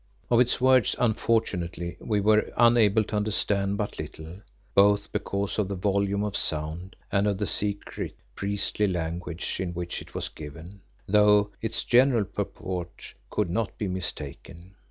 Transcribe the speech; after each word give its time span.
Of 0.31 0.39
its 0.39 0.59
words 0.59 0.95
unfortunately 0.97 1.95
we 1.99 2.21
were 2.21 2.51
able 2.57 3.03
to 3.03 3.15
understand 3.15 3.77
but 3.77 3.99
little, 3.99 4.41
both 4.73 5.11
because 5.11 5.59
of 5.59 5.67
the 5.67 5.75
volume 5.75 6.23
of 6.23 6.35
sound 6.35 6.95
and 7.11 7.27
of 7.27 7.37
the 7.37 7.45
secret, 7.45 8.15
priestly 8.35 8.87
language 8.87 9.57
in 9.59 9.75
which 9.75 10.01
it 10.01 10.15
was 10.15 10.27
given, 10.29 10.81
though 11.05 11.51
its 11.61 11.83
general 11.83 12.23
purport 12.25 13.13
could 13.29 13.51
not 13.51 13.77
be 13.77 13.87
mistaken. 13.87 14.73